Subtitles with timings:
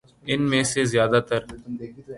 [0.31, 1.41] ان میں سے زیادہ تر